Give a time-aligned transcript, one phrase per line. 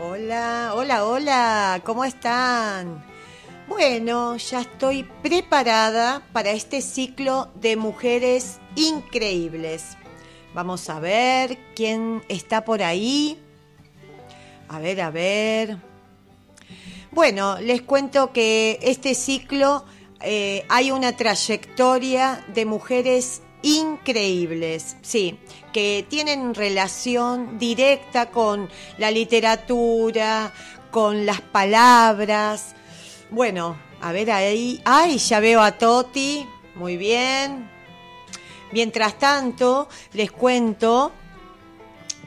[0.00, 3.04] Hola, hola, hola, ¿cómo están?
[3.66, 9.96] Bueno, ya estoy preparada para este ciclo de mujeres increíbles.
[10.54, 13.42] Vamos a ver quién está por ahí.
[14.68, 15.78] A ver, a ver.
[17.10, 19.84] Bueno, les cuento que este ciclo
[20.20, 25.38] eh, hay una trayectoria de mujeres increíbles, sí,
[25.72, 28.68] que tienen relación directa con
[28.98, 30.52] la literatura,
[30.90, 32.74] con las palabras.
[33.30, 37.68] Bueno, a ver ahí, ay, ya veo a Toti, muy bien.
[38.72, 41.12] Mientras tanto, les cuento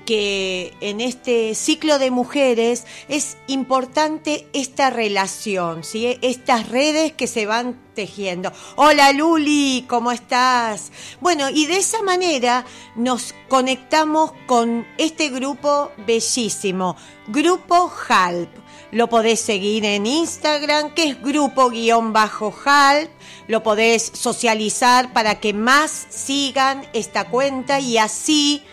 [0.05, 6.17] que en este ciclo de mujeres es importante esta relación, ¿sí?
[6.21, 8.51] estas redes que se van tejiendo.
[8.75, 10.91] Hola Luli, ¿cómo estás?
[11.19, 16.95] Bueno, y de esa manera nos conectamos con este grupo bellísimo,
[17.27, 18.49] Grupo HALP.
[18.91, 23.09] Lo podés seguir en Instagram, que es grupo-halp.
[23.47, 28.63] Lo podés socializar para que más sigan esta cuenta y así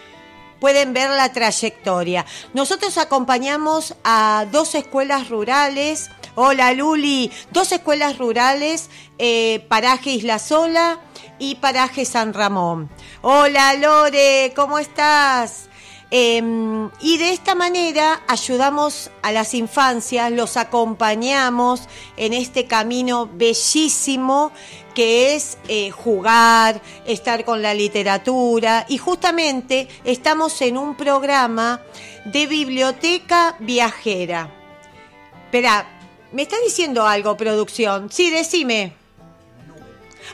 [0.61, 2.25] pueden ver la trayectoria.
[2.55, 6.11] Nosotros acompañamos a dos escuelas rurales.
[6.35, 11.01] Hola Luli, dos escuelas rurales, eh, Paraje Isla Sola
[11.39, 12.89] y Paraje San Ramón.
[13.23, 15.69] Hola Lore, ¿cómo estás?
[16.11, 21.83] Em, y de esta manera ayudamos a las infancias, los acompañamos
[22.17, 24.53] en este camino bellísimo
[24.99, 31.81] que es eh, jugar, estar con la literatura y justamente estamos en un programa
[32.25, 34.53] de biblioteca viajera.
[35.45, 35.87] Espera,
[36.33, 38.11] ¿me está diciendo algo, producción?
[38.11, 38.93] Sí, decime.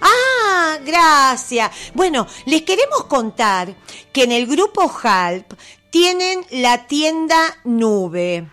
[0.01, 1.71] Ah, gracias.
[1.93, 3.75] Bueno, les queremos contar
[4.15, 5.53] que en el grupo HALP
[5.91, 8.49] tienen la tienda Nube.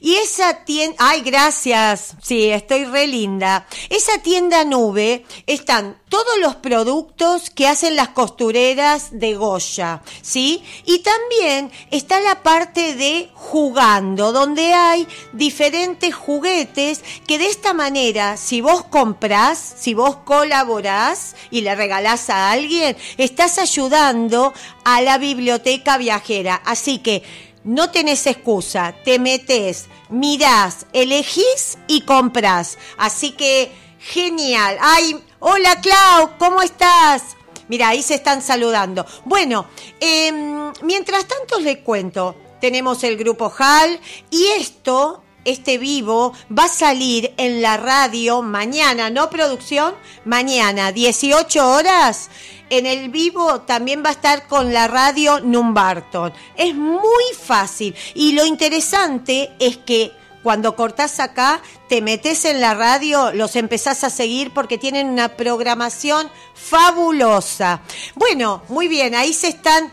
[0.00, 3.66] Y esa tienda, ay, gracias, sí, estoy re linda.
[3.88, 10.62] Esa tienda nube están todos los productos que hacen las costureras de Goya, ¿sí?
[10.84, 18.36] Y también está la parte de jugando, donde hay diferentes juguetes que de esta manera,
[18.36, 24.52] si vos comprás, si vos colaborás y le regalás a alguien, estás ayudando
[24.84, 26.60] a la biblioteca viajera.
[26.64, 27.22] Así que
[27.64, 32.78] no tenés excusa, te metes, mirás, elegís y comprás.
[32.96, 34.78] Así que genial.
[34.80, 37.36] Ay, hola Clau, ¿cómo estás?
[37.68, 39.06] Mira, ahí se están saludando.
[39.24, 39.66] Bueno,
[40.00, 43.98] em, mientras tanto les cuento, tenemos el grupo HAL
[44.30, 49.94] y esto, este vivo, va a salir en la radio mañana, ¿no producción?
[50.24, 52.30] Mañana, 18 horas
[52.70, 56.32] en el vivo también va a estar con la radio Numbarton.
[56.56, 62.74] Es muy fácil y lo interesante es que cuando cortás acá, te metes en la
[62.74, 67.82] radio, los empezás a seguir porque tienen una programación fabulosa.
[68.16, 69.92] Bueno, muy bien, ahí se están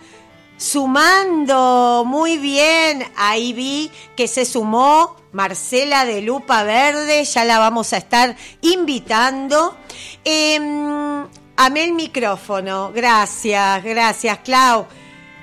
[0.59, 7.93] sumando, muy bien, ahí vi que se sumó Marcela de Lupa Verde, ya la vamos
[7.93, 9.75] a estar invitando.
[10.23, 11.25] Em,
[11.61, 12.93] Amé el micrófono.
[12.95, 14.85] Gracias, gracias, Clau.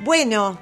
[0.02, 0.56] Bueno,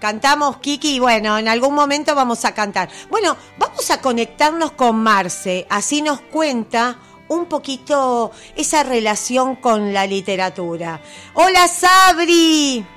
[0.00, 2.88] cantamos Kiki bueno, en algún momento vamos a cantar.
[3.08, 6.98] Bueno, vamos a conectarnos con Marce, así nos cuenta
[7.28, 11.00] un poquito esa relación con la literatura.
[11.34, 12.93] Hola Sabri.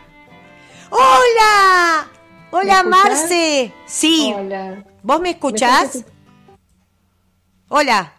[0.89, 2.07] Hola.
[2.51, 3.73] Hola Marce.
[3.85, 4.33] Sí.
[4.35, 4.83] Hola.
[5.03, 6.05] ¿Vos me escuchás?
[7.69, 8.13] Hola.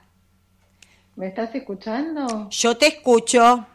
[1.17, 2.49] ¿Me estás escuchando?
[2.51, 3.67] Yo te escucho.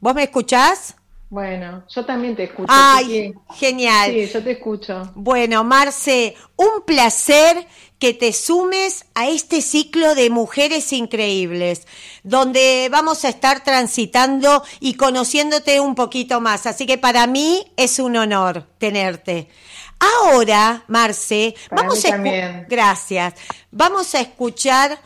[0.00, 0.96] ¿Vos me escuchás?
[1.28, 2.68] Bueno, yo también te escucho.
[2.70, 4.12] Ay, genial.
[4.12, 5.12] Sí, yo te escucho.
[5.16, 7.66] Bueno, Marce, un placer
[7.98, 11.86] que te sumes a este ciclo de mujeres increíbles,
[12.22, 16.66] donde vamos a estar transitando y conociéndote un poquito más.
[16.66, 19.48] Así que para mí es un honor tenerte.
[19.98, 22.16] Ahora, Marce, vamos a
[22.68, 23.34] gracias.
[23.70, 25.00] Vamos a escuchar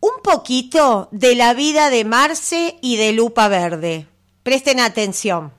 [0.00, 4.06] un poquito de la vida de Marce y de Lupa Verde.
[4.42, 5.52] Presten atención.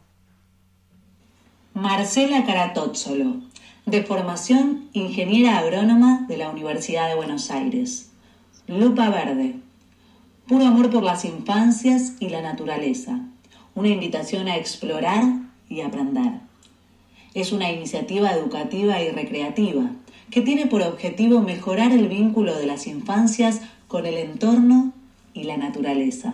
[1.73, 3.41] Marcela Caratozzolo,
[3.85, 8.09] de formación ingeniera agrónoma de la Universidad de Buenos Aires.
[8.67, 9.57] Lupa Verde,
[10.47, 13.19] puro amor por las infancias y la naturaleza.
[13.75, 15.23] Una invitación a explorar
[15.69, 16.39] y aprender.
[17.35, 19.91] Es una iniciativa educativa y recreativa
[20.31, 24.93] que tiene por objetivo mejorar el vínculo de las infancias con el entorno
[25.35, 26.33] y la naturaleza.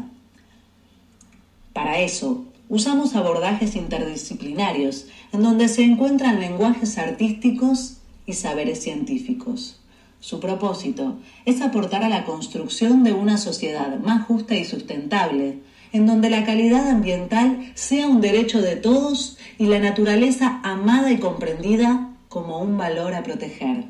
[1.73, 9.77] Para eso, usamos abordajes interdisciplinarios en donde se encuentran lenguajes artísticos y saberes científicos.
[10.21, 15.59] Su propósito es aportar a la construcción de una sociedad más justa y sustentable,
[15.91, 21.17] en donde la calidad ambiental sea un derecho de todos y la naturaleza amada y
[21.17, 23.83] comprendida como un valor a proteger.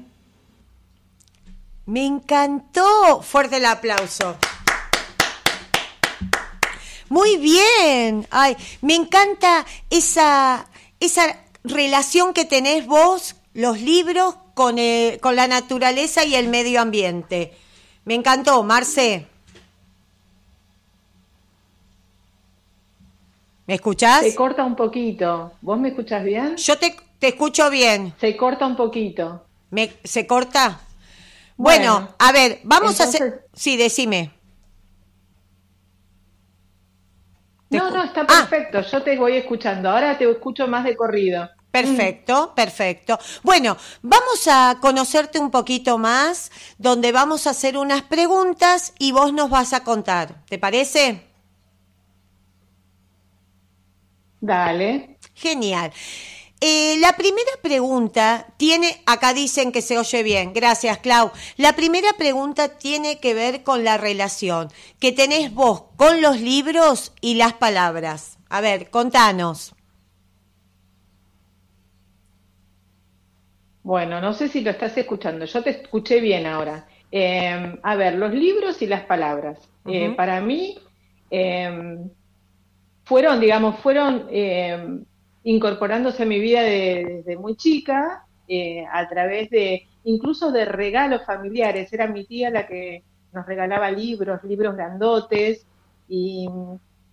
[1.85, 3.21] Me encantó.
[3.21, 4.37] Fuerte el aplauso.
[7.11, 8.25] Muy bien.
[8.31, 10.65] Ay, me encanta esa,
[11.01, 14.77] esa relación que tenés vos, los libros, con,
[15.19, 17.53] con la naturaleza y el medio ambiente.
[18.05, 19.27] Me encantó, Marce.
[23.67, 24.21] ¿Me escuchás?
[24.21, 25.51] Se corta un poquito.
[25.59, 26.55] ¿Vos me escuchás bien?
[26.55, 28.13] Yo te, te escucho bien.
[28.21, 29.45] Se corta un poquito.
[29.69, 30.79] ¿Me, ¿Se corta?
[31.57, 33.47] Bueno, a ver, vamos a hacer...
[33.53, 34.31] Sí, decime.
[37.71, 38.47] No, no, está ah.
[38.49, 38.81] perfecto.
[38.81, 39.89] Yo te voy escuchando.
[39.89, 41.49] Ahora te escucho más de corrido.
[41.71, 43.17] Perfecto, perfecto.
[43.43, 49.31] Bueno, vamos a conocerte un poquito más, donde vamos a hacer unas preguntas y vos
[49.31, 50.43] nos vas a contar.
[50.47, 51.23] ¿Te parece?
[54.41, 55.17] Dale.
[55.33, 55.93] Genial.
[56.63, 61.31] Eh, la primera pregunta tiene, acá dicen que se oye bien, gracias Clau.
[61.57, 64.67] La primera pregunta tiene que ver con la relación
[64.99, 68.37] que tenés vos con los libros y las palabras.
[68.47, 69.73] A ver, contanos.
[73.81, 76.87] Bueno, no sé si lo estás escuchando, yo te escuché bien ahora.
[77.09, 79.57] Em, a ver, los libros y las palabras.
[79.87, 80.77] Eh, para mí
[81.31, 82.07] em,
[83.03, 85.05] fueron, digamos, fueron em,
[85.43, 91.91] incorporándose a mi vida desde muy chica, eh, a través de incluso de regalos familiares.
[91.93, 93.03] Era mi tía la que
[93.33, 95.65] nos regalaba libros, libros grandotes,
[96.07, 96.49] y,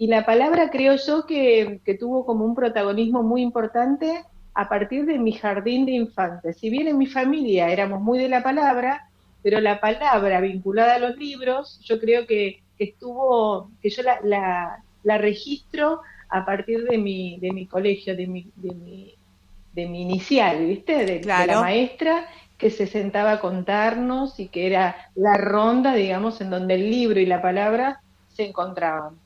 [0.00, 5.32] la palabra creo yo que, tuvo como un protagonismo muy importante a partir de mi
[5.32, 6.56] jardín de infantes.
[6.56, 9.08] Si bien en mi familia éramos muy de la palabra,
[9.42, 15.18] pero la palabra vinculada a los libros, yo creo que, estuvo, que yo la, la
[15.18, 19.14] registro a partir de mi, de mi colegio, de mi, de mi,
[19.72, 21.04] de mi inicial, ¿viste?
[21.04, 22.26] De, la maestra
[22.56, 27.20] que se sentaba a contarnos y que era la ronda, digamos, en donde el libro
[27.20, 29.16] y la palabra se encontraban.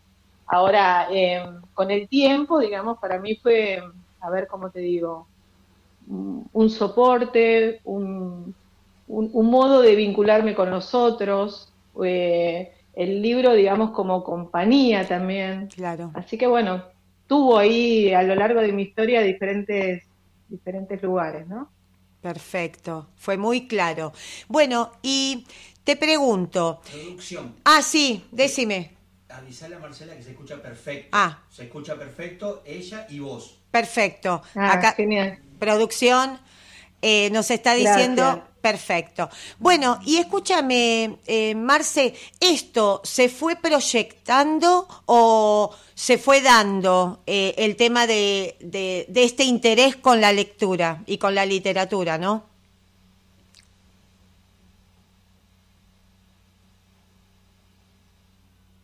[0.46, 3.82] Ahora, em, con el tiempo, digamos, para mí fue,
[4.20, 5.26] a ver cómo te digo,
[6.06, 8.54] un soporte, un,
[9.06, 11.72] un, modo de vincularme con los otros,
[12.04, 15.68] eh, el libro, digamos, como compañía también.
[15.68, 16.10] Claro.
[16.14, 16.82] Así que bueno,
[17.32, 20.02] tuvo ahí a lo largo de mi historia diferentes,
[20.48, 21.72] diferentes lugares, ¿no?
[22.20, 24.12] Perfecto, fue muy claro.
[24.48, 25.46] Bueno, y
[25.82, 26.82] te pregunto.
[26.90, 27.54] Producción.
[27.64, 28.90] Ah, sí, decime.
[29.30, 31.08] Avisale a Marcela que se escucha perfecto.
[31.12, 31.42] Ah.
[31.48, 33.62] Se escucha perfecto ella y vos.
[33.70, 34.42] Perfecto.
[34.54, 35.38] Ah, Acá, genial.
[35.58, 36.38] Producción
[37.00, 39.28] eh, nos está diciendo Perfecto.
[39.58, 47.74] Bueno, y escúchame, eh, Marce, ¿esto se fue proyectando o se fue dando eh, el
[47.74, 52.44] tema de, de, este interés con la lectura y con la literatura, no?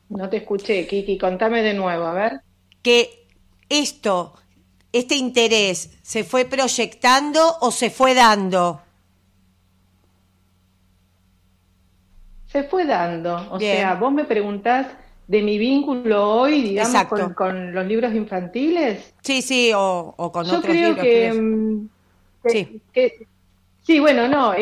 [0.08, 2.40] No te escuché, Kiki, contame de nuevo, a ver.
[2.82, 3.28] Que
[3.68, 4.34] esto,
[4.92, 8.82] este interés, ¿se fue proyectando o se fue dando?
[12.48, 13.46] Se fue dando.
[13.50, 14.86] O sea, vos me preguntás
[15.26, 19.14] de mi vínculo hoy, digamos, con, los libros infantiles.
[19.20, 21.36] Sí, sí, o, con Yo otros creo libros.
[21.38, 21.86] Mm,
[22.42, 22.82] que, sí.
[22.92, 23.26] Que,
[23.82, 24.54] sí, bueno, no,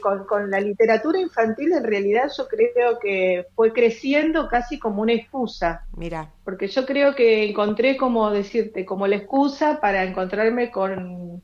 [0.00, 5.12] con, con, la literatura infantil en realidad yo creo que fue creciendo casi como una
[5.12, 5.84] excusa.
[5.96, 6.30] Mira.
[6.44, 11.42] Porque yo creo que encontré, como decirte, como la excusa para encontrarme con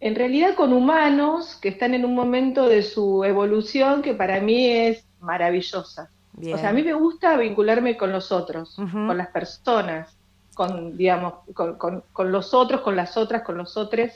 [0.00, 4.68] en realidad con humanos que están en un momento de su evolución que para mí
[4.68, 6.10] es maravillosa.
[6.36, 10.16] O sea, a mí me gusta vincularme con los otros, con las personas,
[10.54, 14.10] con, digamos, con, los otros, con las otras, con los otros,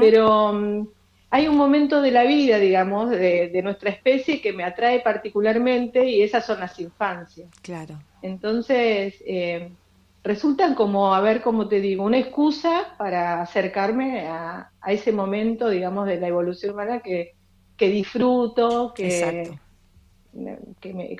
[0.00, 0.86] pero mm,
[1.30, 6.22] hay un momento de la vida, digamos, de, nuestra especie que me atrae particularmente y
[6.22, 7.48] esas son las infancias.
[7.62, 7.98] Claro.
[8.22, 9.70] Entonces, eh,
[10.22, 16.06] resultan como, a ver, como te digo, una excusa para acercarme a, ese momento, digamos,
[16.06, 17.34] de la evolución humana que,
[17.76, 19.58] que disfruto, que,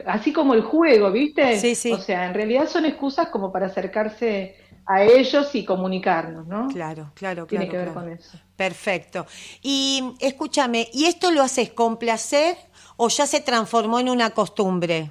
[0.06, 1.58] así como el juego, ¿viste?
[1.58, 1.92] Sí, sí.
[1.92, 4.56] O sea, en realidad son excusas como para acercarse
[4.86, 6.68] a ellos y comunicarnos, ¿no?
[6.68, 7.46] Claro, claro, claro.
[7.46, 8.38] Tiene que ver con eso.
[8.56, 9.26] Perfecto.
[9.62, 12.56] Y escúchame, ¿y esto lo haces con placer
[12.96, 15.10] o ya se transformó en una costumbre?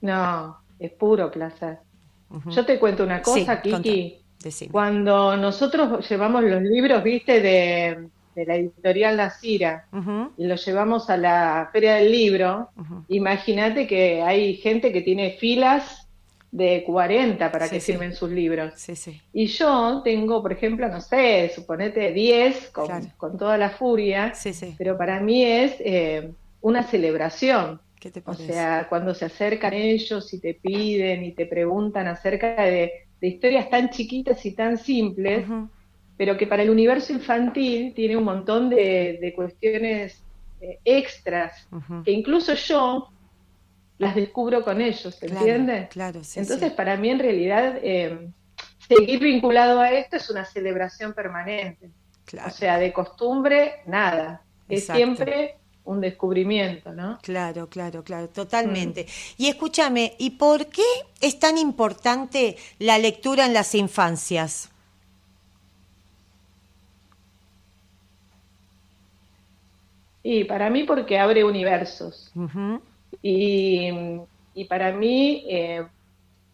[0.00, 1.80] No, es puro placer.
[2.46, 4.24] Yo te cuento una cosa, Kiki.
[4.70, 8.08] Cuando nosotros llevamos los libros, viste, de,
[8.46, 9.86] la editorial La Cira
[10.36, 12.70] y los llevamos a la Feria del Libro,
[13.08, 16.08] imagínate que hay gente que tiene filas
[16.50, 18.72] de 40 para que firmen sus libros.
[19.32, 22.70] Y yo tengo, por ejemplo, no sé, suponete 10
[23.16, 24.32] con, toda la furia,
[24.76, 26.30] pero para mí es eh,
[26.60, 27.80] una celebración.
[28.24, 33.68] O sea, cuando se acercan ellos y te piden y te preguntan acerca de, historias
[33.68, 35.44] tan chiquitas y tan simples,
[36.18, 40.20] pero que para el universo infantil tiene un montón de, cuestiones
[40.60, 41.66] eh, extras,
[42.04, 43.08] que incluso yo
[43.98, 45.88] las descubro con ellos, ¿entiendes?
[45.88, 48.28] Claro, sí, Entonces, para mí, en realidad, eh,
[48.88, 51.90] seguir vinculado a esto es una celebración permanente.
[52.44, 54.42] O sea, de costumbre, nada.
[54.68, 57.18] Es siempre un descubrimiento, ¿no?
[57.22, 59.04] Claro, claro, claro, totalmente.
[59.04, 59.42] Mm.
[59.42, 60.82] Y escúchame, ¿y por qué
[61.20, 64.70] es tan importante la lectura en las infancias?
[70.22, 72.32] Y para mí porque abre universos.
[73.22, 73.90] Y,
[74.68, 75.86] para mí eh,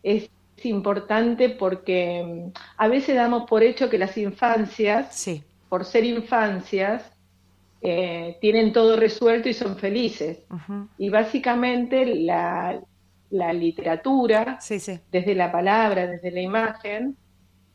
[0.02, 0.28] es
[0.62, 5.26] importante porque mm, a veces damos por hecho que las infancias,
[5.68, 7.10] por ser infancias,
[7.86, 10.38] eh, tienen todo resuelto y son felices.
[10.96, 12.80] Y básicamente la,
[13.30, 14.58] literatura,
[15.10, 17.16] desde la palabra, desde la imagen,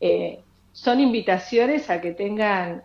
[0.00, 0.40] eh,
[0.72, 2.82] son invitaciones a que tengan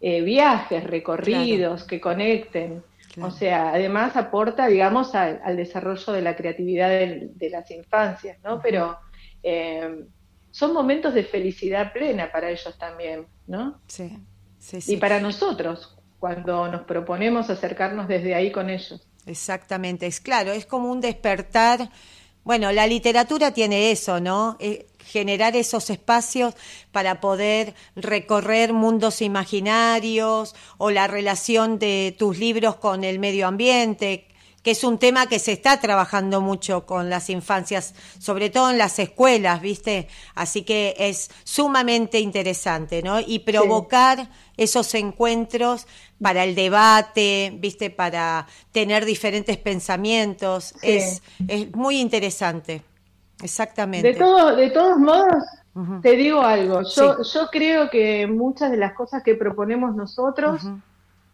[0.00, 2.82] viajes, recorridos, que conecten.
[3.20, 8.60] O sea, además aporta, digamos, al, desarrollo de la creatividad de las infancias, ¿no?
[8.62, 8.96] Pero
[9.42, 10.04] eh,
[10.50, 13.80] son momentos de felicidad plena para ellos también, ¿no?
[13.86, 14.18] Sí,
[14.58, 14.94] sí, sí.
[14.94, 19.06] Y para nosotros, cuando nos proponemos acercarnos desde ahí con ellos.
[19.26, 21.90] Exactamente, es claro, es como un despertar.
[22.48, 24.56] Bueno, la literatura tiene eso, ¿no?
[24.58, 26.54] Eh, generar esos espacios
[26.92, 34.28] para poder recorrer mundos imaginarios o la relación de tus libros con el medio ambiente,
[34.62, 38.78] que es un tema que se está trabajando mucho con las infancias, sobre todo en
[38.78, 40.08] las escuelas, ¿viste?
[40.34, 43.20] Así que es sumamente interesante, ¿no?
[43.20, 45.86] Y provocar esos encuentros
[46.20, 47.90] para el debate, ¿viste?
[47.90, 52.82] Para tener diferentes pensamientos, es, es muy interesante.
[53.42, 54.12] Exactamente.
[54.12, 55.44] De, todo, de todos modos,
[56.02, 60.62] te digo algo, yo, yo creo que muchas de las cosas que proponemos nosotros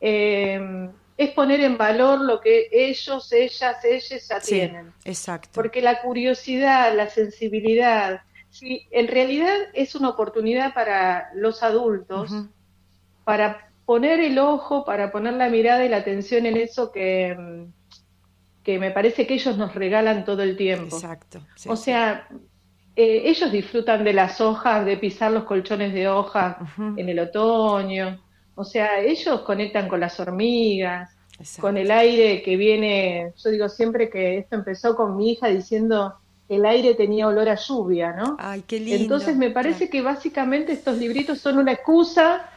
[0.01, 4.93] eh, es poner en valor lo que ellos, ellas, ellas ya tienen.
[5.05, 5.49] Exacto.
[5.55, 12.33] Porque la curiosidad, la sensibilidad, sí, en realidad es una oportunidad para los adultos
[13.25, 17.37] para poner el ojo, para poner la mirada y la atención en eso que
[18.65, 20.97] que me parece que ellos nos regalan todo el tiempo.
[20.97, 21.41] Exacto.
[21.69, 22.27] o sea,
[22.97, 26.57] eh, ellos disfrutan de las hojas, de pisar los colchones de hojas
[26.97, 28.21] en el otoño.
[28.55, 31.11] O sea, ellos conectan con las hormigas,
[31.61, 33.33] con el aire que viene.
[33.37, 36.15] Yo digo siempre que esto empezó con mi hija diciendo
[36.49, 38.37] el aire tenía olor a lluvia, ¿no?
[38.39, 39.03] Ay, qué lindo.
[39.03, 42.49] Entonces me parece que básicamente estos libritos son una excusa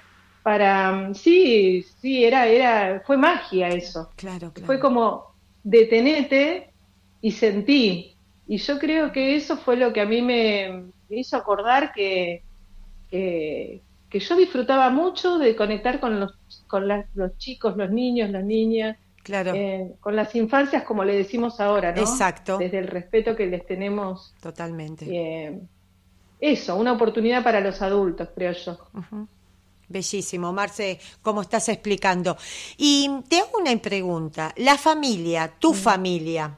[0.48, 4.12] para sí, sí, era, era, fue magia eso.
[4.16, 4.66] Claro, claro.
[4.66, 6.72] Fue como detenete
[7.20, 8.16] y sentí.
[8.48, 12.44] Y yo creo que eso fue lo que a mí me, hizo acordar que,
[13.10, 16.34] que, yo disfrutaba mucho de conectar con los,
[16.68, 19.52] con los chicos, los niños, las niñas, claro.
[19.54, 22.00] Eh, con las infancias, como le decimos ahora, ¿no?
[22.00, 22.58] Exacto.
[22.58, 24.34] Desde el respeto que les tenemos.
[24.42, 25.08] Totalmente.
[25.12, 25.60] Eh,
[26.40, 28.80] eso, una oportunidad para los adultos, creo yo.
[29.90, 32.38] Bellísimo, Marce, como estás explicando.
[32.78, 34.54] Y te hago una pregunta.
[34.58, 35.78] ¿La familia, tu mm.
[35.78, 36.58] familia,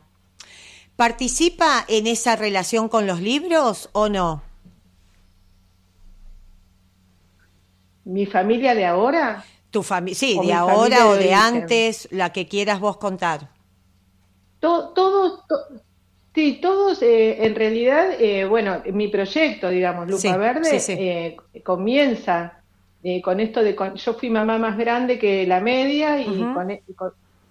[0.96, 4.42] participa en esa relación con los libros o no?
[8.04, 9.46] ¿Mi familia de ahora?
[9.70, 13.50] Tu familia, sí, de ahora o de, antes, la que quieras vos contar.
[14.60, 15.44] todos,
[16.34, 22.59] sí, todos, eh, en realidad, eh, bueno, mi proyecto, digamos, Lupa Verde, eh, comienza
[23.02, 26.84] eh, con esto de, yo fui mamá más grande que la media y, e,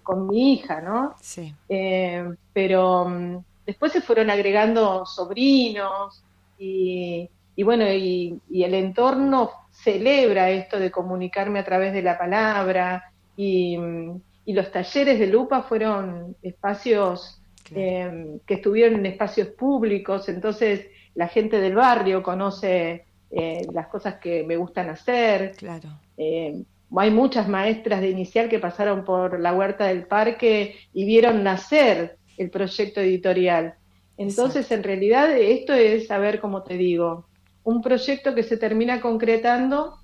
[0.03, 1.15] con, mi hija, ¿no?
[1.19, 1.53] Sí.
[1.67, 6.23] Eh, pero mm, después se fueron agregando sobrinos
[6.59, 7.29] y,
[7.63, 14.21] bueno, y, el entorno celebra esto de comunicarme a través de la palabra y, mm,
[14.47, 17.39] los talleres de Lupa fueron espacios
[17.75, 24.15] em, que estuvieron en espacios públicos, entonces la gente del barrio conoce eh, las cosas
[24.15, 25.53] que me gustan hacer.
[25.55, 25.89] Claro.
[26.17, 26.63] Eh,
[26.95, 32.17] hay muchas maestras de inicial que pasaron por la huerta del parque y vieron nacer
[32.37, 33.75] el proyecto editorial.
[34.17, 37.27] Entonces, en realidad, esto es, a ver cómo te digo,
[37.63, 39.99] un proyecto que se termina concretando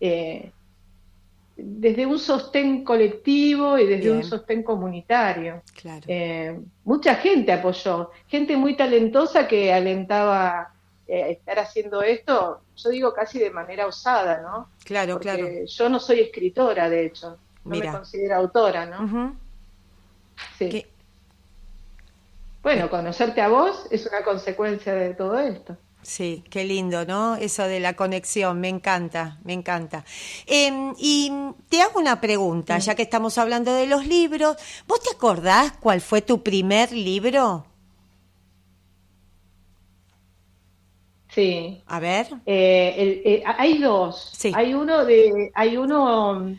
[0.00, 0.52] eh,
[1.56, 5.62] desde un sostén colectivo y desde un sostén comunitario.
[6.06, 10.72] Eh, mucha gente apoyó, gente muy talentosa que alentaba
[11.08, 14.68] eh, estar haciendo esto, yo digo casi de manera osada, ¿no?
[14.84, 15.46] Claro, claro.
[15.66, 19.34] Yo no soy escritora, de hecho, no me considero autora, ¿no?
[20.58, 20.86] Sí.
[22.62, 25.78] Bueno, conocerte a vos es una consecuencia de todo esto.
[26.02, 27.36] Sí, qué lindo, ¿no?
[27.36, 30.04] Eso de la conexión, me encanta, me encanta.
[30.46, 31.32] Em, y
[31.68, 34.56] te hago una pregunta, ya que estamos hablando de los libros.
[34.86, 37.67] ¿Vos te acordás cuál fue tu primer libro?
[41.38, 41.82] Sí.
[41.86, 42.26] A ver.
[42.46, 44.30] Eh, eh, hay dos.
[44.32, 44.50] Sí.
[44.56, 46.56] Hay uno de, hay uno,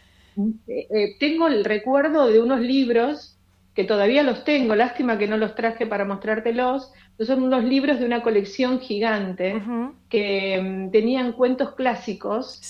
[0.68, 3.36] eh, tengo el recuerdo de unos libros
[3.76, 8.06] que todavía los tengo, lástima que no los traje para mostrártelos, son unos libros de
[8.06, 9.62] una colección gigante
[10.08, 12.62] que mm, tenían cuentos clásicos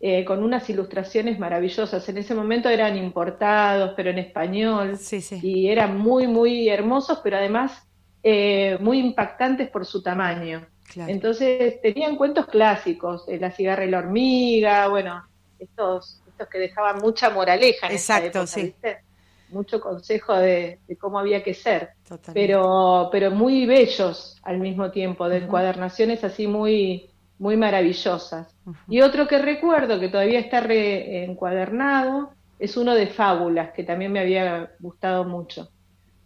[0.00, 2.06] eh, con unas ilustraciones maravillosas.
[2.10, 4.98] En ese momento eran importados, pero en español,
[5.40, 7.88] y eran muy, muy hermosos, pero además
[8.22, 10.66] eh, muy impactantes por su tamaño.
[10.96, 15.24] Entonces tenían cuentos clásicos, La cigarra y la hormiga, bueno,
[15.58, 19.00] estos, estos que dejaban mucha moraleja en Exacto, época,
[19.48, 21.90] mucho consejo de, cómo había que ser,
[22.32, 28.54] pero, pero muy bellos al mismo tiempo, de encuadernaciones así muy, muy maravillosas.
[28.88, 34.20] Y otro que recuerdo que todavía está encuadernado es uno de fábulas, que también me
[34.20, 35.70] había gustado mucho.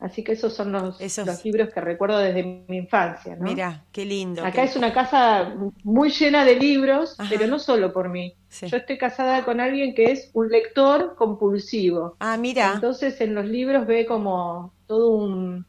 [0.00, 3.36] Así que esos son los, los libros que recuerdo desde mi infancia.
[3.40, 4.44] Mira, qué lindo.
[4.44, 8.34] Acá es una casa muy llena de libros, pero no solo por mí.
[8.62, 12.16] Yo estoy casada con alguien que es un lector compulsivo.
[12.20, 12.74] Ah, mira.
[12.74, 15.66] Entonces en los libros ve como todo un...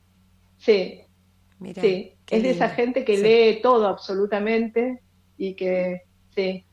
[0.57, 1.01] Sí,
[1.57, 2.13] mira, sí.
[2.29, 5.01] Es de esa gente que lee todo absolutamente
[5.37, 6.03] y que...
[6.35, 6.63] Sí.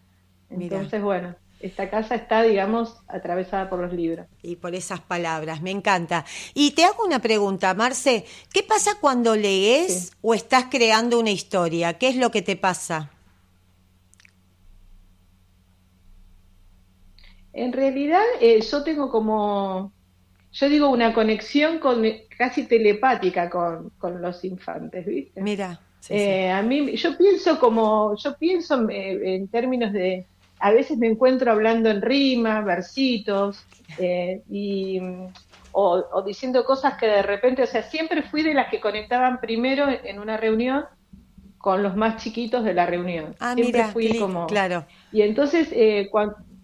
[0.50, 4.26] Entonces, bueno esta casa está, digamos, atravesada por los libros.
[4.42, 6.24] Y por esas palabras, me encanta.
[6.54, 11.94] Y te hago una pregunta, Marce, ¿qué pasa cuando lees o estás creando una historia?
[11.94, 13.10] ¿Qué es lo que te pasa?
[17.52, 19.92] En realidad, eh, yo tengo como,
[20.52, 22.04] yo digo, una conexión con,
[22.36, 25.40] casi telepática con, los infantes, ¿viste?
[25.40, 25.80] Mira.
[26.08, 30.26] Eh, a mí, yo pienso como, yo pienso en términos de,
[30.58, 33.64] a veces me encuentro hablando en rima, versitos,
[33.98, 35.00] eh, y,
[35.72, 39.86] o, diciendo cosas que de repente, o sea, siempre fui de las que conectaban primero
[39.88, 40.84] en una reunión
[41.58, 43.34] con los más chiquitos de la reunión.
[43.40, 44.46] Ah, siempre mira, fui como...
[44.46, 44.86] Claro.
[45.12, 46.08] Y entonces, eh,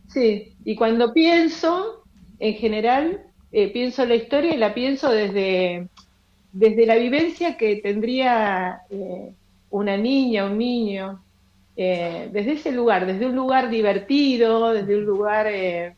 [0.08, 2.04] sí, y cuando pienso,
[2.38, 5.88] en general, eh, pienso la historia y la pienso desde,
[6.52, 8.82] desde la vivencia que tendría
[9.70, 11.22] una niña, un niño,
[11.76, 15.94] eh, desde ese lugar, desde un lugar divertido, desde un lugar, eh,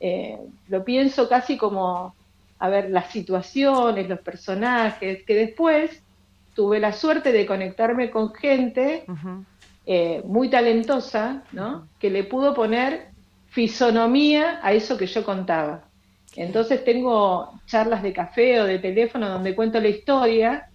[0.00, 2.14] eh, lo pienso casi como,
[2.58, 6.02] a ver, las situaciones, los personajes, que después
[6.54, 9.04] tuve la suerte de conectarme con gente
[10.24, 11.88] muy talentosa, ¿no?
[11.98, 13.08] Que le pudo poner
[13.48, 15.89] fisonomía a eso que yo contaba.
[16.36, 20.70] Entonces tengo charlas de café o de teléfono donde cuento la historia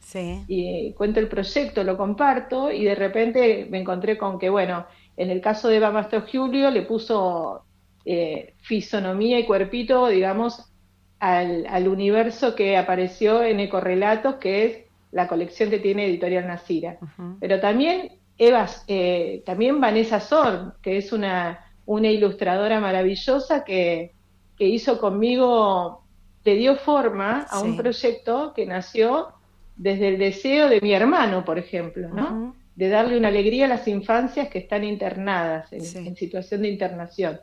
[0.47, 4.85] y cuento el proyecto, lo comparto y de repente me encontré con que, bueno,
[5.17, 7.63] en el caso de Eva Mastro Julio le puso
[8.03, 10.71] eh, fisonomía y cuerpito, digamos,
[11.19, 14.77] al, universo que apareció en Ecorrelatos, que es
[15.11, 16.97] la colección que tiene Editorial Nasira.
[17.39, 24.14] Pero también Eva, eh, también Vanessa Sorn, que es una, una ilustradora maravillosa que
[24.57, 26.03] que hizo conmigo,
[26.43, 29.29] le dio forma a un proyecto que nació
[29.75, 32.55] desde el deseo de mi hermano, por ejemplo, ¿no?
[32.75, 37.39] De darle una alegría a las infancias que están internadas, en, situación de internación.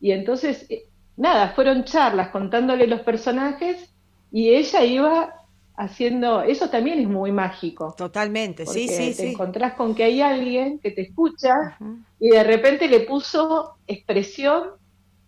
[0.00, 3.90] Y entonces, eh, nada, fueron charlas contándole los personajes
[4.32, 5.34] y ella iba
[5.76, 7.94] haciendo, eso también es muy mágico.
[7.96, 11.78] Totalmente, sí, sí, te encontrás con que hay alguien que te escucha
[12.18, 14.72] y de repente le puso expresión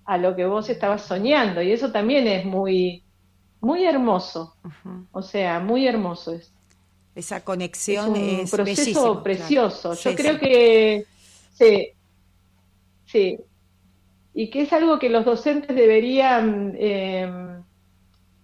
[0.05, 3.05] a lo que vos estabas soñando y eso también es muy
[3.61, 4.57] muy hermoso.
[5.13, 6.53] O sea muy hermoso es.
[7.15, 9.95] Esa conexión es un proceso precioso.
[9.95, 11.07] Yo creo que
[11.53, 11.93] sí
[13.13, 13.39] sí.
[14.35, 17.31] Y que es algo que los docentes deberían eh,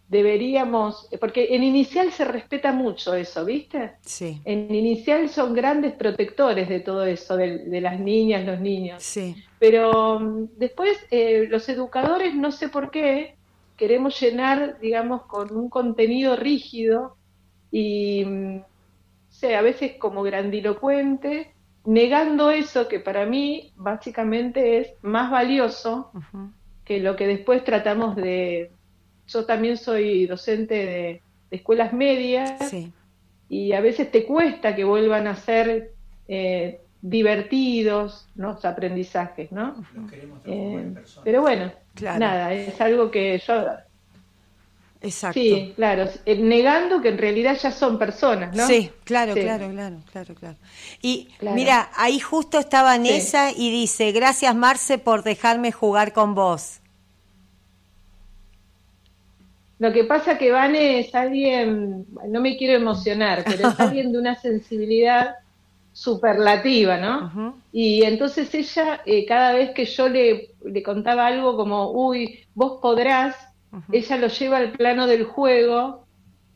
[0.09, 3.93] deberíamos, porque en inicial se respeta mucho eso, ¿viste?
[4.01, 4.41] Sí.
[4.45, 9.03] En inicial son grandes protectores de todo eso, de, las niñas, los niños.
[9.03, 9.37] Sí.
[9.59, 13.37] Pero mm, después eh, los educadores, no sé por qué,
[13.77, 17.17] queremos llenar, digamos, con un contenido rígido
[17.71, 18.63] y, mm,
[19.29, 21.53] sé, a veces como grandilocuente,
[21.85, 26.11] negando eso que para mí básicamente es más valioso
[26.85, 28.73] que lo que después tratamos de...
[29.29, 32.75] Yo también soy docente de, escuelas medias
[33.49, 35.93] y a veces te cuesta que vuelvan a ser
[36.29, 39.83] eh, divertidos los aprendizajes, ¿no?
[40.45, 43.65] Eh, pero bueno, nada, es algo que yo
[45.01, 45.39] Exacto.
[45.39, 48.67] Sí, claro, eh, negando que en realidad ya son personas, ¿no?
[48.67, 50.57] Sí, claro, claro, claro, claro, claro.
[51.01, 56.81] Y mira, ahí justo está Vanessa y dice, gracias Marce por dejarme jugar con vos.
[59.79, 64.19] Lo que pasa que Vane es alguien, no me quiero emocionar, pero es alguien de
[64.19, 65.37] una sensibilidad
[65.93, 67.61] superlativa, ¿no?
[67.73, 72.79] Y entonces ella, eh, cada vez que yo le, le contaba algo como, uy, vos
[72.81, 73.37] podrás,
[73.93, 76.05] ella lo lleva al plano del juego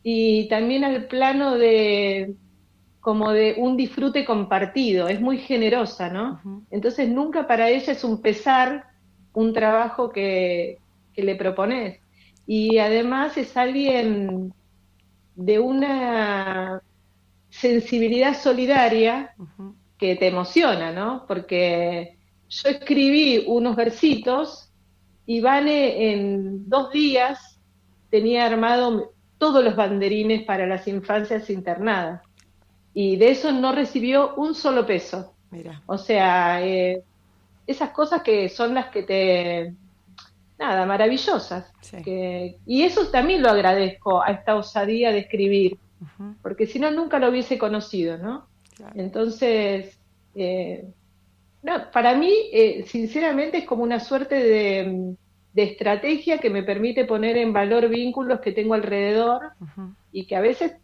[0.02, 2.35] y también al plano de
[3.00, 6.40] como de un disfrute compartido, es muy generosa, ¿no?
[6.70, 8.85] Entonces nunca para ella es un pesar
[9.32, 10.78] un trabajo que,
[11.16, 11.98] le propones.
[12.46, 14.52] Y además es alguien
[15.35, 16.83] de una
[17.50, 19.35] sensibilidad solidaria
[19.98, 21.24] que te emociona, ¿no?
[21.26, 24.70] Porque yo escribí unos versitos
[25.26, 27.61] y Vane en dos días
[28.11, 32.22] tenía armado todos los banderines para las infancias internadas.
[32.94, 35.35] Y de eso no recibió un solo peso.
[35.50, 35.83] Mira.
[35.87, 37.02] O sea, eh,
[37.66, 39.74] esas cosas que son las que te...
[40.62, 41.72] Nada, maravillosas.
[42.66, 45.77] y eso también lo agradezco a esta osadía de escribir,
[46.40, 48.46] porque si no, nunca lo hubiese conocido, ¿no?
[48.94, 49.98] Entonces,
[50.37, 50.87] eh,
[51.64, 55.16] no, para mí, eh, sinceramente, es como una suerte de,
[55.57, 59.51] estrategia que me permite poner en valor vínculos que tengo alrededor
[60.12, 60.77] y que a veces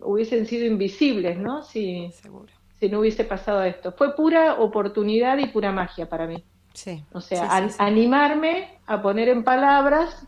[0.00, 1.62] hubiesen sido invisibles, ¿no?
[1.62, 2.10] Si,
[2.80, 3.92] si no hubiese pasado esto.
[3.92, 6.44] Fue pura oportunidad y pura magia para mí.
[6.74, 7.04] Sí.
[7.12, 10.26] O sea, animarme a poner en palabras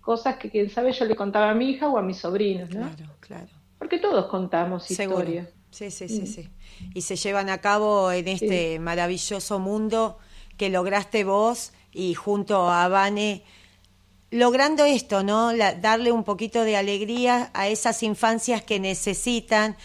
[0.00, 2.90] cosas que quién sabe yo le contaba a mi hija o a mis sobrinos, ¿no?
[2.90, 3.48] Claro, claro.
[3.78, 5.48] Porque todos contamos historias.
[5.70, 6.26] Sí, sí, sí, mm.
[6.26, 6.50] sí.
[6.94, 10.18] Y se llevan a cabo en este maravilloso mundo
[10.56, 13.42] que lograste vos y junto a Vane,
[14.30, 15.56] logrando esto, ¿no?
[15.56, 19.76] darle un poquito de alegría a esas infancias que necesitan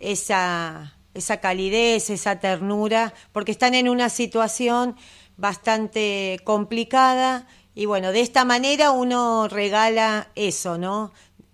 [0.00, 4.96] esa, esa calidez, esa ternura, porque están en una situación
[5.36, 11.12] bastante complicada y bueno, de esta manera uno regala eso, ¿no?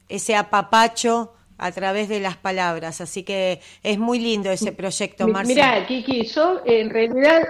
[0.08, 3.00] Ese apapacho a través de las palabras.
[3.00, 5.54] Así que es muy lindo ese proyecto, Marcia.
[5.54, 7.42] Mira, Kiki, yo en realidad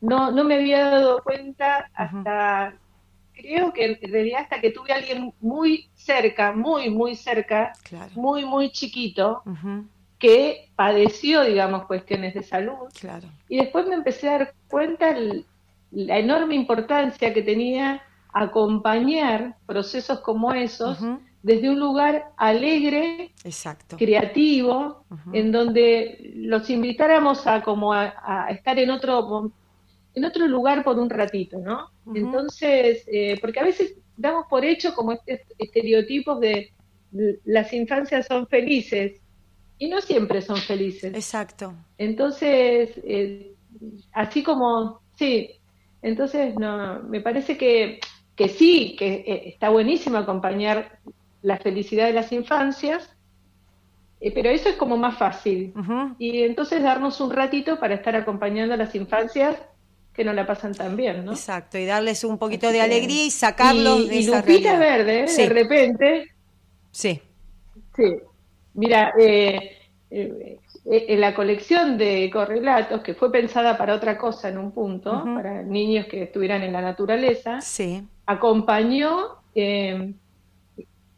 [0.00, 2.74] no, no me había dado cuenta hasta,
[3.34, 7.72] creo que en realidad hasta que tuve a alguien muy cerca, muy, muy cerca,
[8.14, 9.42] muy, muy chiquito,
[10.18, 12.88] que padeció, digamos, cuestiones de salud.
[12.98, 13.28] Claro.
[13.48, 15.14] Y después me empecé a dar cuenta
[15.94, 18.02] la enorme importancia que tenía
[18.32, 20.98] acompañar procesos como esos
[21.42, 23.96] desde un lugar alegre, Exacto.
[23.96, 29.52] creativo, en donde los invitáramos a como a, estar en otro
[30.14, 31.90] en otro lugar por un ratito, ¿no?
[32.14, 36.72] Entonces, eh, porque a veces damos por hecho como este estereotipos de
[37.44, 39.20] las infancias son felices
[39.78, 41.14] y no siempre son felices.
[41.14, 41.74] Exacto.
[41.98, 43.54] Entonces, eh,
[44.12, 45.50] así como, sí,
[46.04, 47.98] entonces no, me parece que,
[48.36, 50.98] que sí, que eh, está buenísimo acompañar
[51.40, 53.08] la felicidad de las infancias,
[54.20, 55.72] eh, pero eso es como más fácil.
[56.18, 59.56] Y entonces darnos un ratito para estar acompañando a las infancias
[60.12, 61.32] que no la pasan tan bien, ¿no?
[61.32, 66.34] Exacto, y darles un poquito de alegría y sacarlos de y Lupita Verde, de repente...
[66.90, 67.20] Sí.
[67.96, 68.14] Sí.
[68.74, 69.78] Mira, eh,
[70.10, 75.24] eh, en la colección de correlatos, que fue pensada para otra cosa en un punto,
[75.34, 78.06] para niños que estuvieran en la naturaleza, sí.
[78.26, 79.38] acompañó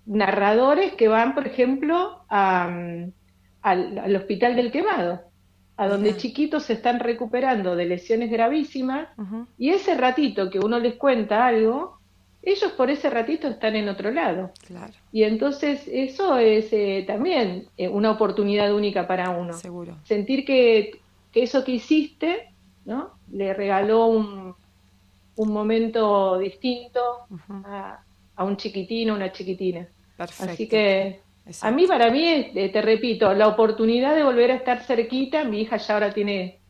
[0.07, 3.13] narradores que van, por ejemplo, al,
[4.17, 5.23] hospital del quemado,
[5.77, 9.09] a donde chiquitos se están recuperando de lesiones gravísimas,
[9.59, 11.96] y ese ratito que uno les cuenta algo,
[12.47, 14.53] ellos por ese ratito están en otro lado.
[15.13, 19.53] Y entonces eso es eh, también eh, una oportunidad única para uno.
[19.53, 19.97] Seguro.
[20.05, 21.01] Sentir que,
[21.35, 22.49] eso que hiciste,
[22.85, 23.11] ¿no?
[23.33, 24.55] Le regaló un,
[25.35, 27.01] un momento distinto
[27.49, 27.99] a,
[28.37, 29.89] a un chiquitino, una chiquitina.
[30.17, 31.21] Así que
[31.63, 35.63] a mí, para mí, eh, te repito, la oportunidad de volver a estar cerquita, mi
[35.63, 36.61] hija ya ahora tiene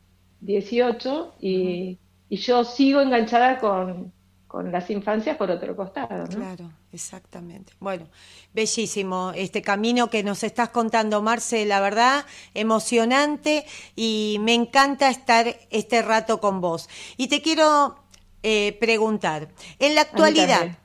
[0.41, 4.11] 18 y, y yo sigo enganchada con,
[4.47, 6.25] con las infancias por otro costado.
[6.25, 6.27] ¿no?
[6.27, 7.73] Claro, exactamente.
[7.79, 8.07] Bueno,
[8.53, 15.55] bellísimo este camino que nos estás contando, Marce, la verdad, emocionante y me encanta estar
[15.69, 16.89] este rato con vos.
[17.17, 17.99] Y te quiero
[18.43, 20.77] eh, preguntar, en la actualidad,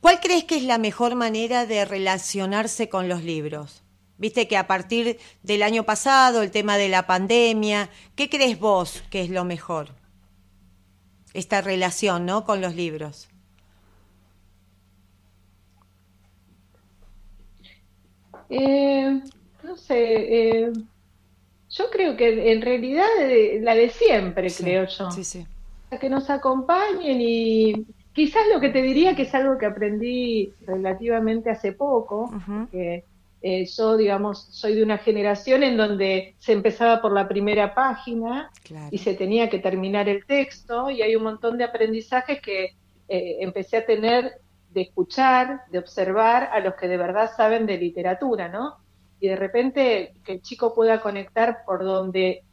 [0.00, 3.84] ¿cuál crees que es la mejor manera de relacionarse con los libros?
[4.18, 9.02] Viste que a partir del año pasado, el tema de la pandemia, ¿qué crees vos
[9.08, 9.99] que es lo mejor?
[11.34, 12.44] Esta relación ¿no?
[12.44, 13.28] con los libros.
[18.48, 19.20] Eh,
[19.62, 20.72] no sé, eh,
[21.70, 25.10] yo creo que en realidad eh, la de siempre, creo yo.
[25.12, 25.46] Sí, sí.
[26.00, 31.50] Que nos acompañen y quizás lo que te diría que es algo que aprendí relativamente
[31.50, 32.30] hace poco,
[32.70, 33.04] que
[33.42, 38.50] eh, yo, digamos, soy de una generación en donde se empezaba por la primera página
[38.90, 42.76] y se tenía que terminar el texto y hay un montón de aprendizajes que
[43.08, 47.78] eh, empecé a tener de escuchar, de observar a los que de verdad saben de
[47.78, 48.76] literatura, ¿no?
[49.20, 52.44] Y de repente que el chico pueda conectar por donde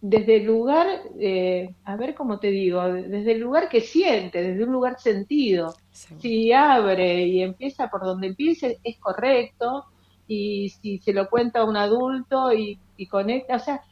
[0.00, 0.86] desde el lugar,
[1.18, 5.74] eh, a ver cómo te digo, desde el lugar que siente, desde un lugar sentido.
[5.90, 9.86] Si abre y empieza por donde empiece, es correcto.
[10.28, 12.78] Y si se lo cuenta a un adulto y,
[13.10, 13.82] conecta, o sea,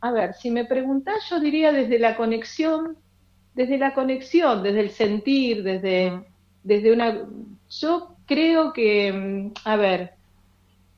[0.00, 2.96] a ver, si me preguntás, yo diría desde la conexión,
[3.54, 6.24] desde la conexión, desde el sentir, desde,
[6.62, 7.26] desde una...
[7.68, 10.14] Yo creo que, mm, a ver,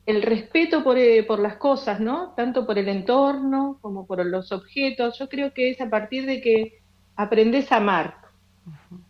[0.07, 2.35] el respeto eh, por, las cosas, ¿no?
[2.37, 5.19] Tanto por el entorno como por los objetos.
[5.19, 6.83] Yo creo que es a partir de que
[7.17, 8.19] aprendes a amar.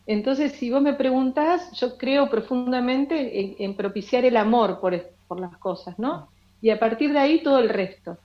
[0.07, 5.57] Entonces, si vos me preguntás, yo creo profundamente en, propiciar el amor por, por, las
[5.59, 6.29] cosas, ¿no?
[6.61, 8.19] Y a partir de ahí todo el resto.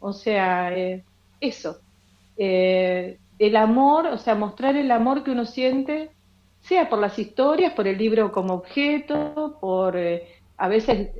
[0.00, 1.04] O sea, eh,
[1.40, 1.78] eso.
[2.36, 6.10] Eh, el amor, o sea, mostrar el amor que uno siente,
[6.60, 9.96] sea por las historias, por el libro como objeto, por
[10.56, 11.10] a veces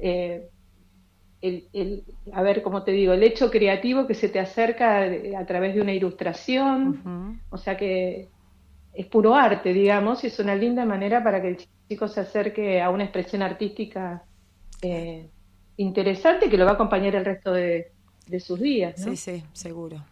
[1.42, 5.02] el, a ver, como te digo, el hecho creativo que se te acerca
[5.38, 8.28] a través de una ilustración, o sea que
[8.92, 11.56] es puro arte, digamos, y es una linda manera para que el
[11.88, 14.24] chico se acerque a una expresión artística
[14.82, 15.28] eh,
[15.76, 17.92] interesante que lo va a acompañar el resto de,
[18.38, 19.00] sus días.
[19.02, 20.04] Sí, sí, seguro.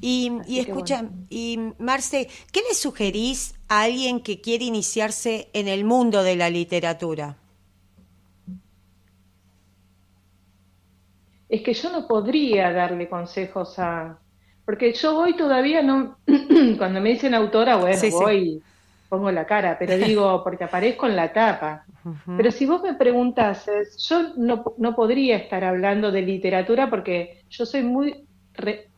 [0.00, 5.84] Y, y escucha, y Marce, ¿qué le sugerís a alguien que quiere iniciarse en el
[5.84, 7.36] mundo de la literatura?
[11.54, 14.18] Es que yo no podría darle consejos a...
[14.64, 16.16] Porque yo hoy todavía no...
[16.78, 18.60] Cuando me dicen autora, bueno, voy,
[19.08, 21.84] pongo la cara, pero digo, porque aparezco en la tapa.
[22.36, 27.64] Pero si vos me preguntases, yo no, no podría estar hablando de literatura porque yo
[27.64, 28.26] soy muy...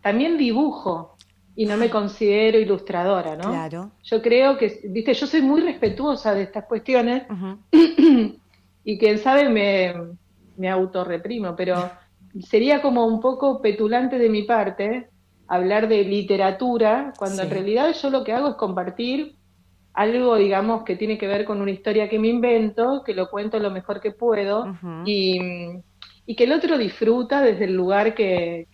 [0.00, 1.16] también dibujo
[1.54, 3.50] y no me considero ilustradora, ¿no?
[3.50, 3.90] Claro.
[4.02, 7.24] Yo creo que, viste, yo soy muy respetuosa de estas cuestiones
[8.84, 9.94] y quien sabe me,
[10.56, 11.90] me autorreprimo, pero
[12.42, 15.08] sería como un poco petulante de mi parte
[15.48, 19.36] hablar de literatura, cuando en realidad yo lo que hago es compartir
[19.96, 23.58] algo, digamos, que tiene que ver con una historia que me invento, que lo cuento
[23.58, 25.38] lo mejor que puedo, y,
[26.36, 28.66] que el otro disfruta desde el lugar que,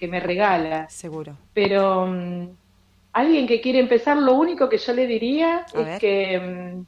[0.00, 0.88] me, regala.
[0.88, 1.36] Seguro.
[1.52, 2.48] Pero mm,
[3.12, 6.86] alguien que quiere empezar, lo único que yo le diría es que, mm,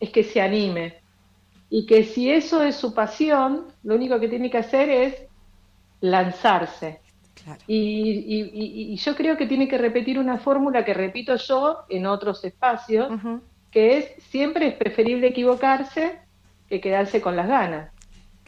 [0.00, 0.94] es que se anime.
[1.68, 5.25] Y que si eso es su pasión, lo único que tiene que hacer es
[6.00, 7.00] lanzarse.
[7.66, 13.08] Y, yo creo que tiene que repetir una fórmula que repito yo en otros espacios,
[13.70, 16.20] que es siempre es preferible equivocarse
[16.68, 17.92] que quedarse con las ganas.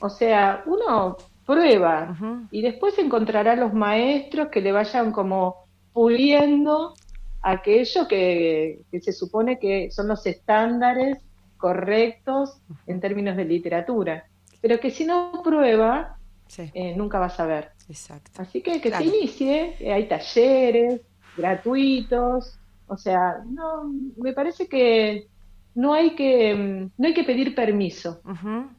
[0.00, 2.16] O sea, uno prueba
[2.50, 6.94] y después encontrará los maestros que le vayan como puliendo
[7.40, 11.18] aquello que, que se supone que son los estándares
[11.56, 14.24] correctos en términos de literatura.
[14.60, 16.17] Pero que si no prueba,
[16.56, 17.70] eh, nunca vas a ver.
[17.88, 18.42] Exacto.
[18.42, 21.00] Así que que se inicie, eh, hay talleres
[21.36, 25.28] gratuitos, o sea, no, me parece que
[25.74, 28.20] no hay que, mm, no hay que pedir permiso,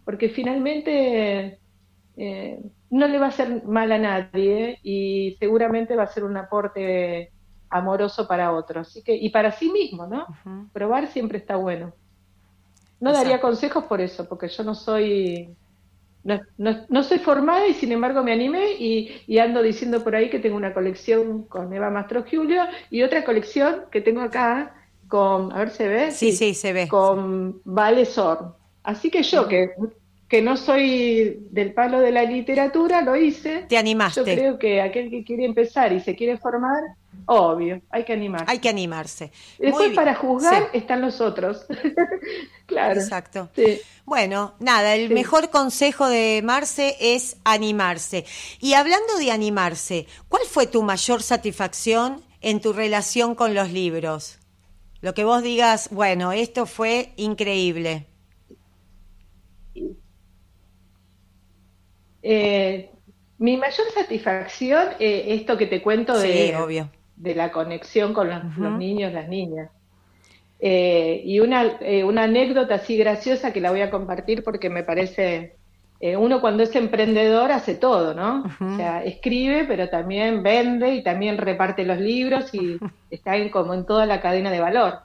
[0.03, 1.60] porque finalmente
[2.17, 6.36] eh, no le va a hacer mal a nadie y seguramente va a ser un
[6.38, 7.32] aporte
[7.69, 10.25] amoroso para otro, así que y para sí mismo, ¿no?
[10.73, 11.93] Probar siempre está bueno.
[12.99, 15.55] No daría consejos por eso, porque yo no soy
[16.23, 16.41] no,
[16.89, 20.58] no, soy formada y sin embargo me animé y, ando diciendo por ahí que tengo
[20.58, 24.75] una colección con Eva Mastro Julio y otra colección que tengo acá
[25.08, 26.12] con, a ver, ¿se ve?
[26.12, 26.88] Sí, sí, se ve.
[26.88, 28.55] Con Vale Sor.
[28.84, 29.71] Así que yo, que
[30.29, 33.65] que no soy del palo de la literatura, lo hice.
[33.67, 34.19] Te animaste.
[34.19, 36.83] Yo creo que aquel que quiere empezar y se quiere formar,
[37.25, 38.45] obvio, hay que animarse.
[38.47, 39.31] Hay que animarse.
[39.57, 41.65] Después para juzgar están los otros.
[42.67, 43.01] claro.
[43.01, 43.49] Exacto.
[44.05, 48.23] Bueno, nada, el mejor consejo de Marce es animarse.
[48.59, 54.37] Y hablando de animarse, ¿cuál fue tu mayor satisfacción en tu relación con los libros?
[55.01, 58.08] Lo que vos digas, bueno, esto fue increíble.
[62.21, 62.89] Eh,
[63.38, 69.13] mi mayor satisfacción, eh, esto que te cuento de, de la conexión con los, niños,
[69.13, 69.69] las niñas.
[70.60, 75.55] Eh, y una, una anécdota así graciosa que la voy a compartir porque me parece,
[76.01, 78.43] uno cuando es emprendedor hace todo, ¿no?
[78.60, 82.77] O sea, escribe, pero también vende y también reparte los libros y
[83.10, 84.99] está en, como en toda la cadena de valor.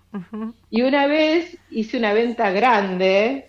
[0.70, 3.46] Y una vez hice una venta grande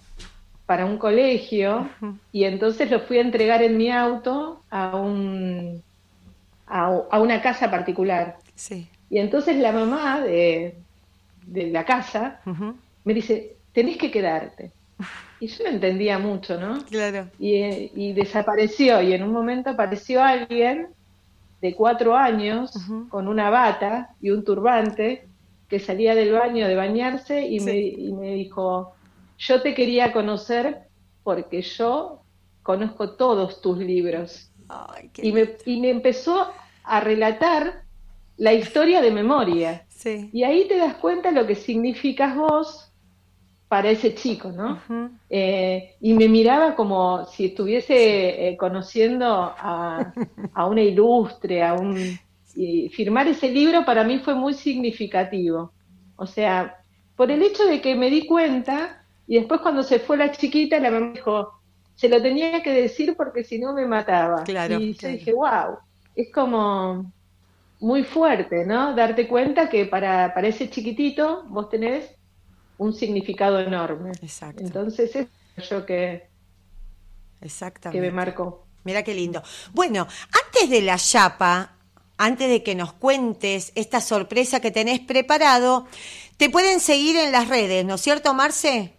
[0.66, 1.90] para un colegio
[2.32, 5.84] y entonces lo fui a entregar en mi auto a un
[6.68, 8.38] a, una casa particular.
[8.56, 8.88] Sí.
[9.10, 10.76] Y entonces la mamá de,
[11.46, 12.40] de la casa
[13.04, 14.72] me dice, tenés que quedarte.
[15.40, 16.84] Y yo no entendía mucho, ¿no?
[16.86, 17.28] Claro.
[17.38, 20.88] Y, y desapareció y en un momento apareció alguien
[21.62, 22.72] de cuatro años
[23.10, 25.28] con una bata y un turbante
[25.70, 28.95] que salía del baño de bañarse y, me, y me dijo,
[29.38, 30.88] yo te quería conocer
[31.24, 32.22] porque yo
[32.64, 34.52] conozco todos tus libros.
[35.18, 36.48] y, me, y, me, empezó
[36.84, 37.84] a relatar
[38.38, 39.86] la historia de memoria.
[40.34, 42.92] Y ahí te das cuenta lo que significas vos
[43.68, 44.80] para ese chico, ¿no?
[45.30, 50.14] Eh, y me miraba como si estuviese eh, conociendo a,
[50.54, 52.20] a, una ilustre, a un...
[52.58, 55.74] Y firmar ese libro para mí fue muy significativo.
[56.16, 56.78] O sea,
[57.16, 60.80] por el hecho de que me di cuenta y después cuando se fue la chiquita,
[60.80, 61.60] la mamá dijo,
[61.96, 64.44] se lo tenía que decir porque si no me mataba.
[64.48, 65.78] y yo dije, wow,
[66.16, 67.12] es como
[67.80, 68.96] muy fuerte, ¿no?
[68.96, 72.16] Darte cuenta que para, para ese chiquitito vos tenés
[72.78, 74.12] un significado enorme.
[74.22, 74.64] Exacto.
[74.64, 75.28] Entonces es
[75.70, 76.28] yo que,
[77.42, 78.00] Exactamente.
[78.00, 78.66] que me marcó.
[78.84, 79.42] Mira qué lindo.
[79.74, 80.08] Bueno,
[80.46, 81.78] antes de la chapa,
[82.18, 85.88] antes de que nos cuentes esta sorpresa que tenés preparado,
[86.38, 88.95] te pueden seguir en las redes, ¿no es cierto, Marce?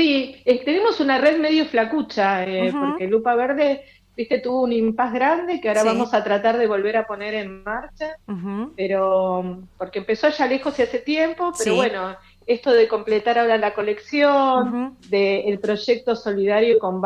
[0.00, 0.34] Sí,
[0.64, 3.84] tenemos una red medio flacucha, eh, porque Lupa Verde,
[4.16, 7.62] viste, tuvo un impas grande que ahora vamos a tratar de volver a poner en
[7.62, 8.16] marcha,
[8.74, 13.74] pero porque empezó allá lejos y hace tiempo, pero bueno, esto de completar ahora la
[13.74, 17.02] colección, del proyecto solidario con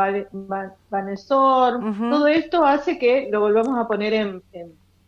[0.88, 4.42] Vanesor, todo esto hace que lo volvamos a poner en,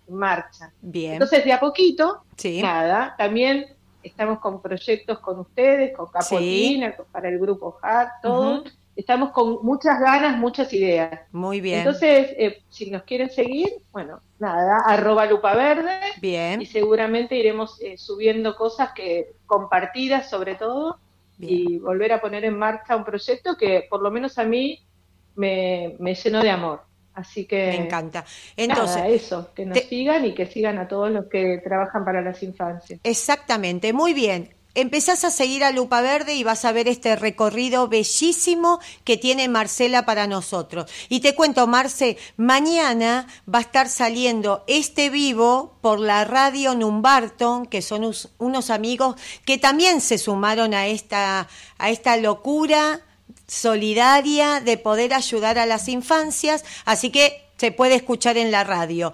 [0.09, 0.73] marcha.
[0.81, 1.13] Bien.
[1.13, 2.23] Entonces, de a poquito,
[2.63, 3.76] nada, también
[4.07, 8.65] estamos con proyectos con ustedes, con Capotina, para el grupo HART, todo.
[8.95, 11.21] Estamos con muchas ganas, muchas ideas.
[11.31, 11.81] Muy bien.
[11.81, 16.01] Entonces, eh, si nos quieren seguir, bueno, nada, arroba lupa verde.
[16.19, 16.63] Bien.
[16.63, 20.99] Y seguramente iremos eh, subiendo cosas que compartidas sobre todo
[21.39, 24.81] y volver a poner en marcha un proyecto que por lo menos a mí
[25.35, 26.81] me, me llenó de amor.
[27.17, 27.57] Así que.
[27.69, 28.25] Me encanta.
[28.57, 29.03] Entonces.
[29.07, 33.01] eso, que nos sigan y que sigan a todos los que trabajan para las infancias.
[33.03, 34.51] Exactamente, muy bien.
[34.75, 39.49] Empezás a seguir a Lupa Verde y vas a ver este recorrido bellísimo que tiene
[39.49, 40.93] Marcela para nosotros.
[41.09, 47.65] Y te cuento, Marce, mañana va a estar saliendo este vivo por la radio Numbarton,
[47.65, 51.49] que son unos amigos que también se sumaron a esta,
[51.79, 53.06] a esta locura
[53.47, 59.13] solidaria de poder ayudar a las infancias, así que se puede escuchar en la radio.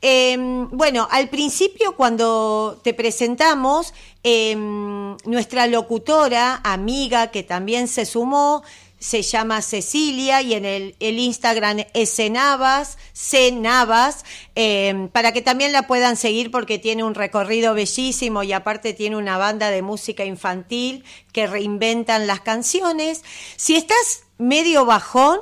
[0.00, 8.62] Em, bueno, al principio cuando te presentamos, em, nuestra locutora, amiga que también se sumó,
[9.04, 15.86] se llama Cecilia y en el, Instagram es Cenavas, Cenavas, eh, para que también la
[15.86, 21.04] puedan seguir porque tiene un recorrido bellísimo y aparte tiene una banda de música infantil
[21.32, 23.22] que reinventan las canciones.
[23.56, 25.40] Si estás medio bajón,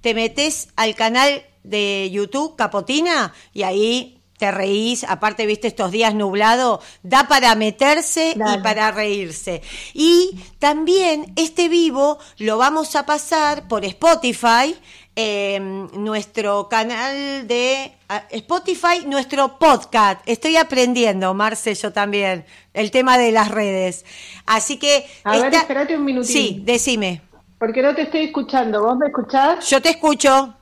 [0.00, 6.16] te metes al canal de YouTube Capotina y ahí te reís, aparte viste estos días
[6.16, 9.62] nublados, da para meterse y para reírse.
[9.94, 14.74] Y también este vivo lo vamos a pasar por Spotify,
[15.14, 20.20] em, nuestro canal de ah, Spotify, nuestro podcast.
[20.26, 22.44] Estoy aprendiendo, Marce, yo también,
[22.74, 24.04] el tema de las redes.
[24.44, 25.06] Así que...
[25.22, 26.32] A ver, espérate un minutito.
[26.32, 27.22] Sí, decime.
[27.60, 28.82] Porque no te estoy escuchando.
[28.82, 29.70] ¿Vos me escuchás?
[29.70, 30.52] Yo te escucho.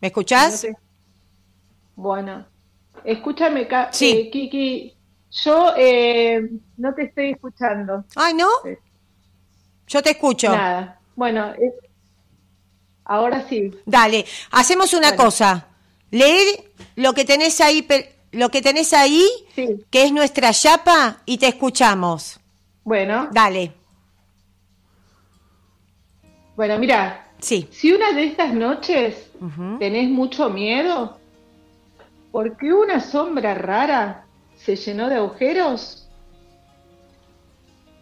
[0.00, 0.66] ¿Me escuchás?
[1.96, 2.46] Bueno,
[3.04, 3.62] escúchame,
[4.00, 4.94] eh, Kiki.
[5.30, 6.40] Yo eh,
[6.76, 8.04] no te estoy escuchando.
[8.14, 8.48] Ay, ¿no?
[9.86, 10.50] Yo te escucho.
[10.50, 11.00] Nada.
[11.16, 11.74] Bueno, es-
[13.04, 13.70] ahora sí.
[13.84, 15.24] Dale, hacemos una Bueno.
[15.24, 15.66] cosa.
[16.10, 17.86] Leer lo que tenés ahí,
[18.32, 19.84] lo que tenés ahí, Sí.
[19.90, 22.38] que es nuestra chapa, y te escuchamos.
[22.84, 23.72] Bueno, Dale,
[26.56, 27.66] bueno, mira, sí.
[27.72, 29.30] si una de estas noches
[29.78, 31.18] tenés mucho miedo
[32.34, 34.26] porque una sombra rara
[34.56, 36.10] se llenó de agujeros,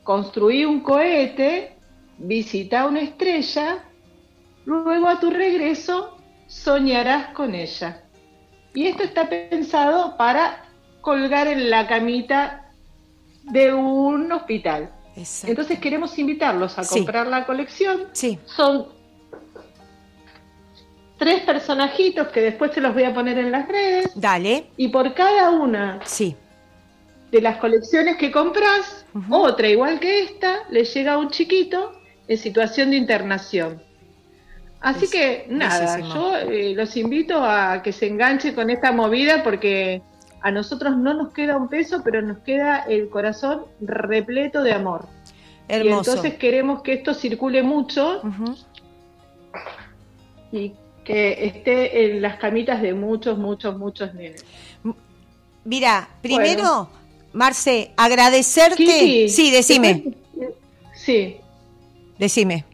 [0.04, 1.76] construí un cohete,
[2.16, 3.84] visita una estrella,
[4.64, 6.16] luego a tu regreso
[6.46, 8.04] soñarás con ella.
[8.72, 10.64] Y esto está pensado para
[11.02, 12.72] colgar en la camita
[13.42, 14.90] de un hospital.
[15.14, 15.50] Exacto.
[15.50, 16.94] Entonces queremos invitarlos a Sí.
[16.94, 18.04] comprar la colección.
[18.12, 19.01] Sí, Son
[21.22, 24.10] tres personajitos que después se los voy a poner en las redes.
[24.16, 26.34] dale, Y por cada una sí.
[27.30, 31.92] de las colecciones que compras, otra igual que esta, le llega a un chiquito
[32.26, 33.80] en situación de internación.
[34.80, 36.14] Así Es- que nada, bellísimo.
[36.14, 40.02] yo eh, los invito a que se enganchen con esta movida porque
[40.40, 45.06] a nosotros no nos queda un peso, pero nos queda el corazón repleto de amor.
[45.68, 46.10] Y Hermoso.
[46.10, 48.22] entonces queremos que esto circule mucho
[50.50, 50.72] y
[51.04, 54.44] que esté en las camitas de muchos, muchos, muchos nenes.
[55.64, 56.88] Mira, primero,
[57.32, 58.76] Marce, agradecerte.
[58.76, 60.04] Kiki, sí, decime,
[60.94, 61.36] Sí,
[62.18, 62.64] decime.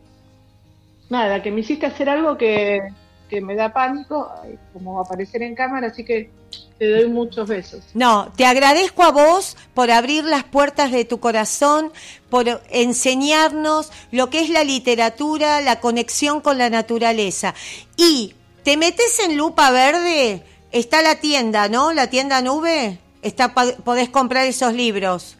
[1.09, 2.81] nada, que me hiciste hacer algo que,
[3.29, 6.31] que me da pánico, ay, como aparecer en cámara, así que
[6.79, 7.85] te doy muchos besos.
[7.95, 11.93] No, te agradezco a vos por abrir las puertas de tu corazón,
[12.31, 17.55] por enseñarnos lo que es la literatura, la conexión con la naturaleza.
[17.97, 21.93] Y te metes en Lupa Verde, está la tienda, ¿no?
[21.93, 25.37] La tienda nube, está podés comprar esos libros,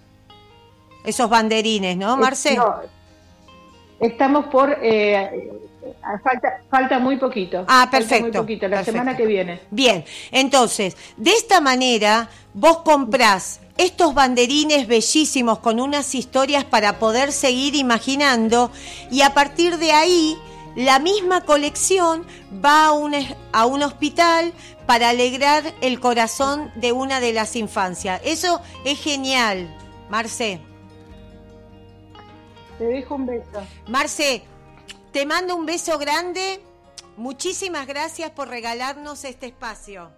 [1.05, 2.57] esos banderines, ¿no, Marce?
[2.57, 2.77] No,
[4.01, 4.77] estamos por...
[4.83, 5.53] eh,
[6.23, 7.65] falta, falta muy poquito.
[7.69, 8.93] Ah, falta perfecto, Muy poquito, la perfecto.
[8.99, 9.61] semana que viene.
[9.71, 17.33] Bien, entonces, de esta manera vos comprás estos banderines bellísimos con unas historias para poder
[17.33, 18.71] seguir imaginando
[19.11, 20.37] y a partir de ahí
[20.75, 22.25] la misma colección
[22.65, 23.15] va a un,
[23.53, 24.53] a un hospital
[24.87, 28.21] para alegrar el corazón de una de las infancias.
[28.25, 29.69] Eso es genial,
[30.09, 30.61] Marce.
[32.79, 33.61] Te dejo un beso.
[33.89, 34.43] Marce,
[35.13, 36.61] te mando un beso grande.
[37.17, 40.18] Muchísimas gracias por regalarnos este espacio.